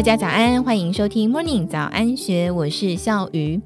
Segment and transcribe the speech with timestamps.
[0.00, 3.60] 大家早安，欢迎收听 Morning 早安学，我是笑鱼。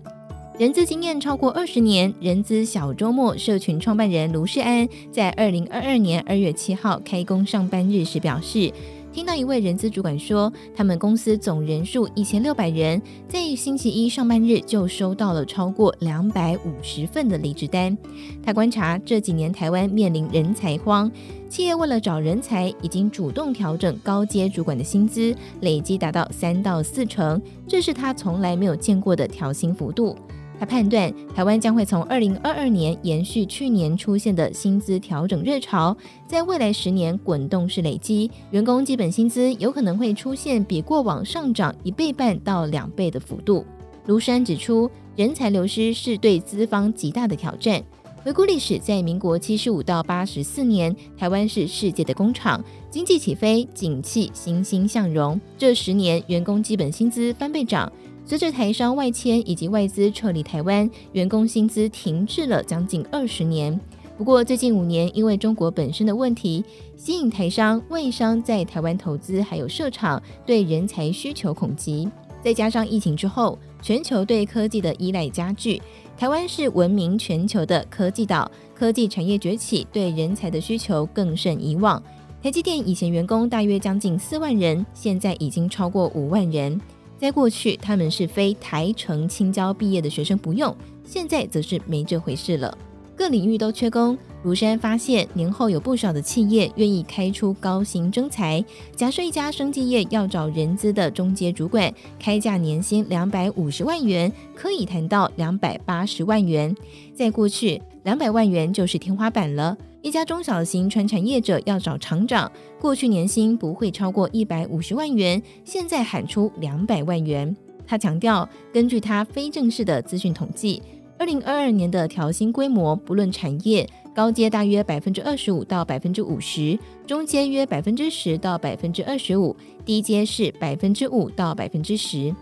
[0.58, 8.72] 人资经验超过二十年，人资小周末社群创办人卢世安在二零二二年二月七号开工上班日时表示。
[9.14, 17.96] 听到一位人资主管说，他们公司总人数一千六百人，在星期一上班日就收到了超过两百五十份的离职单。
[18.42, 21.08] 他观察这几年台湾面临人才荒，
[21.48, 30.16] 企业为了找人才，已经主动调整高阶主管的薪资，累计达到三到四成，这是他从来没有见过的调薪幅度。
[30.58, 35.96] 他判断，台湾将会从二零二二年延续去年出现的薪资调整热潮，
[36.26, 43.64] 在未来十年滚动式累积，员工基本薪资有可能会出现比过往上涨一倍半到两倍的幅度。
[44.06, 47.82] 卢山指出，人才流失是对资方极大的挑战。
[48.22, 57.92] 回顾历史，在民国七十五到八十四年，台湾是世界的工厂，经济起飞，景气欣欣向荣，这十年员工基本薪资翻倍涨。
[58.26, 63.78] 随着台商外迁以及外资撤离台湾，员工薪资停滞了将近二十年。
[64.16, 66.64] 不过最近五年，因为中国本身的问题，
[66.96, 72.08] 吸引台商、外商在台湾投资还有设厂，对人才需求恐急。
[72.42, 75.82] 再加上疫情之后，全球对科技的依赖加剧，
[76.16, 82.02] 台湾是闻名全球的科技岛，科技产业崛起，对人才的需求更胜以往。
[82.42, 86.80] 台积电以前员工大约将近四万人，现在已经超过五万人。
[87.24, 92.76] 在过去，他们是非台城青椒毕业的学生不用，现在则是没这回事了。
[93.16, 98.62] 各领域都缺工，卢山发现年后有不少的企业愿意开出高薪征才。
[98.96, 106.74] 假设一家生技业要找人资的中阶主管，开价年薪两百五十万元，可以谈到两百八十万元。
[107.14, 109.76] 在过去，两百万元就是天花板了。
[110.02, 117.56] 一家中小型传产业者要找厂长，过去年薪不会超过一百五十万元，现在喊出两百万元。
[117.86, 120.82] 他强调，根据他非正式的资讯统计，
[121.16, 132.34] 二零二二年的调薪规模，不论产业，高阶大约百分之二十五到百分之五十，中阶约百分之十到百分之二十五，低阶是百分之五到百分之十。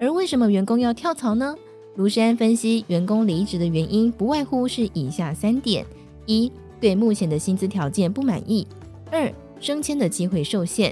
[0.00, 1.54] 而为什么员工要跳槽呢？
[1.96, 5.84] 卢山分析，员工离职的原因不外乎是以下三点：
[6.26, 6.50] 一、
[6.80, 8.66] 对目前的薪资条件不满意；
[9.10, 10.90] 二、升迁的机会受限；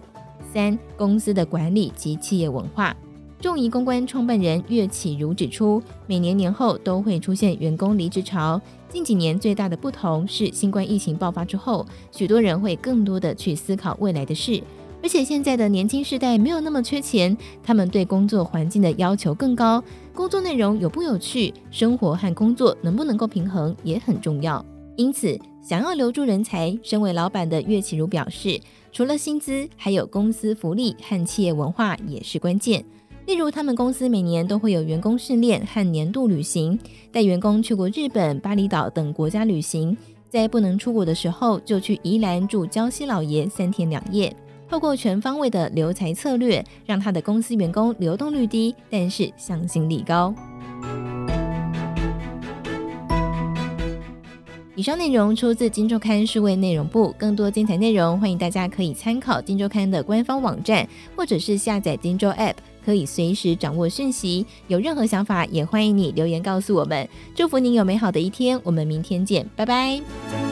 [0.52, 2.96] 三、公司的管理及企业文化。
[3.40, 8.60] 众仪公关创办人岳启如指出，每年年后都会出现员工离职潮。
[8.88, 14.62] 近几年最大的不同是，新冠疫情爆发之后，许多人会更多的去思考未来的事。
[15.02, 19.82] 而且现在的年轻世代没有那么缺钱，他们对工作环境的要求更高，
[20.14, 24.64] 工作内容有不有趣，生活和工作能不能够平衡也很重要。
[24.96, 28.58] 因此，想要留住人才，身为老板的岳启如表示，
[28.92, 32.82] 除了薪资，还有公司福利和企业文化也是关键。
[33.26, 36.78] 例如，他们公司每年都会有员工训练和年度旅行，
[37.10, 39.96] 带员工去过日本、巴厘岛等国家旅行，
[40.28, 44.34] 在不能出国的时候，就去宜兰住礁溪老爷三天两夜。
[44.68, 50.34] 透过全方位的留才策略，让他的公司员工流动率低，但是向心力高。
[54.76, 62.52] 以上内容出自《金周刊》数位内容部，更多精彩内容欢迎大家可以参考《金周刊》的官方网站，或者是下载《金周 App》，
[62.84, 64.44] 可以随时掌握讯息。
[64.68, 67.08] 有任何想法，也欢迎你留言告诉我们。
[67.34, 70.43] 祝福您有美好的一天，我们明天见，拜拜。